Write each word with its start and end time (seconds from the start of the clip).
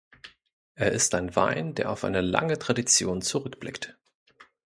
Er 0.73 0.91
ist 0.93 1.13
ein 1.13 1.35
Wein, 1.35 1.75
der 1.75 1.91
auf 1.91 2.03
eine 2.03 2.21
lange 2.21 2.57
Tradition 2.57 3.21
zurückblickt. 3.21 3.99